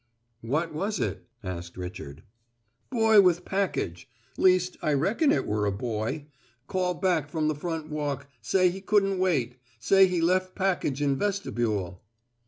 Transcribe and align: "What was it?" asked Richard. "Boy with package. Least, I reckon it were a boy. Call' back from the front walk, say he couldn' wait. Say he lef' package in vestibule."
"What 0.41 0.73
was 0.73 0.99
it?" 0.99 1.27
asked 1.43 1.77
Richard. 1.77 2.23
"Boy 2.89 3.21
with 3.21 3.45
package. 3.45 4.09
Least, 4.35 4.75
I 4.81 4.93
reckon 4.93 5.31
it 5.31 5.45
were 5.45 5.67
a 5.67 5.71
boy. 5.71 6.25
Call' 6.65 6.95
back 6.95 7.29
from 7.29 7.47
the 7.47 7.53
front 7.53 7.89
walk, 7.91 8.25
say 8.41 8.71
he 8.71 8.81
couldn' 8.81 9.19
wait. 9.19 9.57
Say 9.79 10.07
he 10.07 10.19
lef' 10.19 10.55
package 10.55 11.03
in 11.03 11.17
vestibule." 11.17 12.01